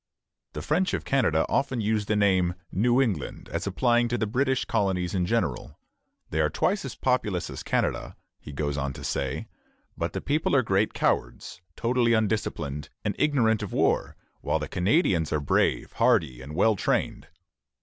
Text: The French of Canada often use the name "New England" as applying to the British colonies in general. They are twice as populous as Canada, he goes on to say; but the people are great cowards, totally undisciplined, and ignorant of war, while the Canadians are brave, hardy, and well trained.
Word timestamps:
The 0.53 0.63
French 0.63 0.95
of 0.95 1.05
Canada 1.05 1.45
often 1.47 1.79
use 1.79 2.07
the 2.07 2.15
name 2.15 2.55
"New 2.71 2.99
England" 2.99 3.49
as 3.49 3.67
applying 3.67 4.07
to 4.07 4.17
the 4.17 4.25
British 4.25 4.65
colonies 4.65 5.13
in 5.13 5.27
general. 5.27 5.77
They 6.31 6.41
are 6.41 6.49
twice 6.49 6.83
as 6.85 6.95
populous 6.95 7.51
as 7.51 7.61
Canada, 7.61 8.15
he 8.39 8.51
goes 8.51 8.77
on 8.77 8.93
to 8.93 9.03
say; 9.03 9.47
but 9.95 10.13
the 10.13 10.19
people 10.21 10.55
are 10.55 10.63
great 10.63 10.95
cowards, 10.95 11.61
totally 11.75 12.13
undisciplined, 12.13 12.89
and 13.05 13.15
ignorant 13.19 13.61
of 13.61 13.73
war, 13.73 14.15
while 14.41 14.57
the 14.57 14.67
Canadians 14.67 15.31
are 15.31 15.39
brave, 15.39 15.91
hardy, 15.91 16.41
and 16.41 16.55
well 16.55 16.75
trained. 16.75 17.27